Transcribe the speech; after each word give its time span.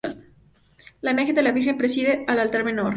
La 1.01 1.11
imagen 1.11 1.35
de 1.35 1.43
la 1.43 1.51
Virgen 1.51 1.77
preside 1.77 2.25
el 2.27 2.39
altar 2.39 2.63
mayor. 2.63 2.89